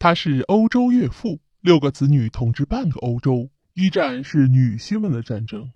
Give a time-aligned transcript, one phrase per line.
[0.00, 3.50] 她是欧洲岳父，六个子女统治半个欧洲。
[3.74, 5.72] 一战是女婿们的战争。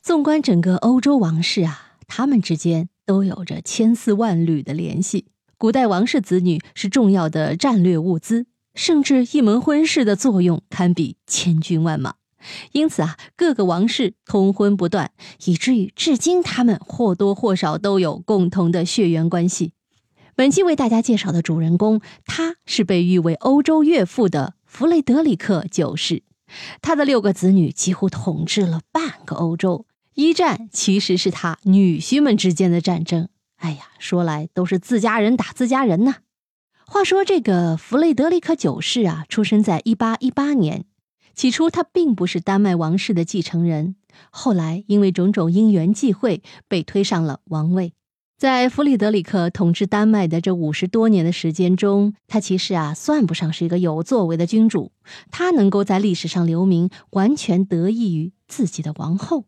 [0.00, 5.26] 纵观整个欧洲王室啊，他们之间都有着千丝万缕的联系。
[5.58, 8.46] 古代王室子女是重要的战略物资，
[8.76, 12.14] 甚至一门婚事的作用堪比千军万马。
[12.70, 15.10] 因此啊，各个王室通婚不断，
[15.46, 19.72] 以至于至今他们或多或少都有共同的血缘关系。
[20.40, 26.22] 本期为大家介绍的主人公，他是被誉为欧洲岳父的弗雷德里克九世。
[26.80, 29.84] 他的六个子女几乎统治了半个欧洲。
[30.14, 33.28] 一战其实是他女婿们之间的战争。
[33.56, 36.14] 哎呀，说来都是自家人打自家人呐。
[36.86, 40.86] 话说这个弗雷德里克九世啊，出生在一八一八年。
[41.34, 43.96] 起初他并不是丹麦王室的继承人，
[44.30, 47.92] 后来因为种种因缘际会，被推上了王位。
[48.40, 54.92] 在弗里德里克统治丹麦的这五十多年的时间中，他其实啊算不上是一个有作为的君主。
[55.30, 59.44] 他能够在历史上留名，完全得益于自己的王后。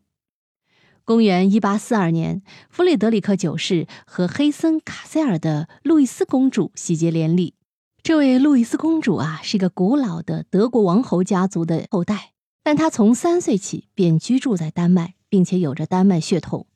[1.03, 7.55] 公元一八四二年，弗里德里克九世和黑森卡塞尔的路易斯公主喜结连理。
[8.03, 16.67] 这位路易斯公主啊，是一个古老的德国王侯家族的后代，但她从三岁起便居住在丹麦，并且有着丹麦血统。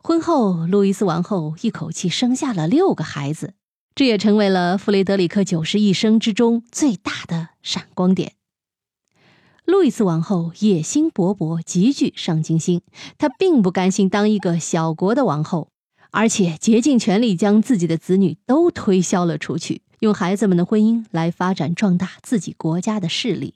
[0.00, 3.54] 婚后，路易斯王后一口气生下了六个孩子，
[3.94, 8.32] 这也成为了弗雷德里克九世一生之中最大的闪光点。
[9.64, 12.80] 路易斯王后野心勃勃，极具上进心，
[13.18, 15.68] 她并不甘心当一个小国的王后，
[16.10, 23.54] 而且竭尽全力将自己的子女都推销了出去，用孩子们的婚姻来发展壮大自己国家的势力。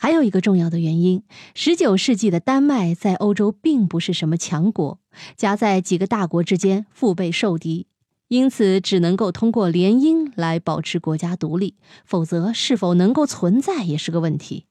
[0.00, 1.24] 还有一个重要的原因，
[1.56, 5.00] 十九世纪的丹麦在欧洲并不是什么强国，
[5.36, 7.88] 夹在几个大国之间，腹背受敌，
[8.28, 14.66] 因此只能够通过联姻来保持国家独立，否则是否能够存在也是个问题。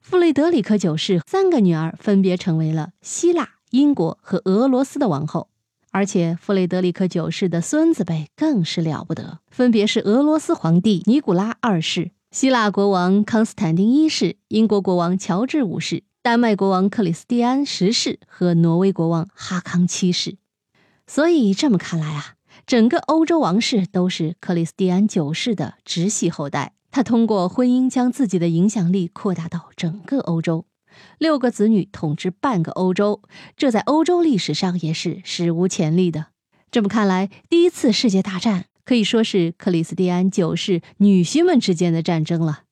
[0.00, 5.48] 弗雷德里克九世三个女儿分别成为了希腊、英国和俄罗斯的王后，
[5.92, 12.10] 而且弗雷德里克九世的孙子辈更是了不得，分别是俄罗斯皇帝尼古拉二世。
[12.32, 20.38] 希腊国王康斯坦丁一世、英国国王乔治五世、丹麦国王克里斯蒂安十世和挪威国王哈康七世。
[21.06, 26.72] 所以这么看来啊，整个欧洲王室都是克里斯蒂安九世的直系后代。
[26.90, 30.64] 他通过婚姻将自己的影响力扩大到整个欧洲，
[31.18, 33.20] 六个子女统治半个欧洲，
[33.58, 36.28] 这在欧洲历史上也是史无前例的。
[36.70, 38.64] 这么看来，第一次世界大战。
[38.84, 42.62] 可以说是克里斯蒂安九世女婿们之间的战争了。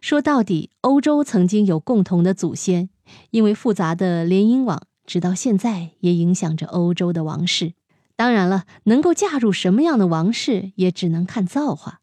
[0.00, 2.90] 说到底，欧洲曾经有共同的祖先，
[3.30, 7.72] 因为复杂的联姻网，直到现在也影响着欧洲的王室。
[8.14, 12.00] 当然了，能够嫁入什么样的王室，也只能看造化。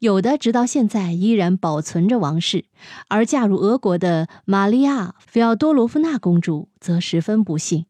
[0.00, 2.64] 有的直到现在依然保存着王室，
[3.08, 7.84] 而嫁入俄国的玛利亚·菲奥多罗夫娜公主则十分不幸，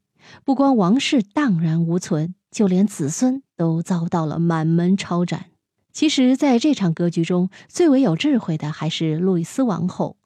[0.45, 2.35] 不光王室荡然无存。
[2.51, 5.47] 就连子孙都遭到了满门抄斩。
[5.93, 10.17] 其实，在这场格局中，最为有智慧的还是路易斯王后。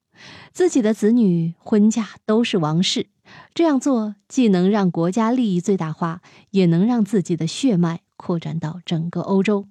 [0.52, 3.06] 自己的子女婚嫁都是王室，
[3.54, 9.66] 这样做既能让国家利益最大化，也能让自己的血脉扩展到整个欧洲。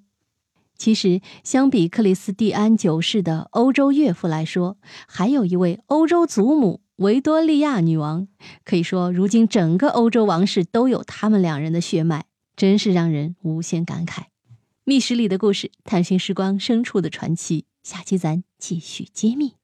[0.76, 4.76] 其实，相比克里斯蒂安九世的欧洲岳父来说，
[5.06, 8.26] 还有一位欧洲祖母维多利亚女王。
[8.64, 12.24] 可以说，如今整个欧洲王室都有他们两人的血脉。
[12.62, 14.26] 真是让人无限感慨。
[14.84, 17.64] 密室里的故事，探寻时光深处的传奇。
[17.82, 19.54] 下期咱继续揭秘。